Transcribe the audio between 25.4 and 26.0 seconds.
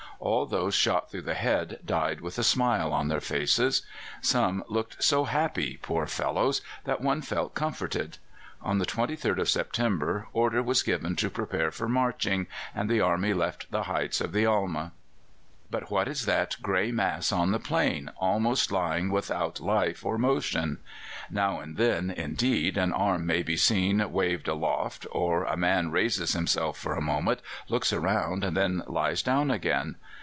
a man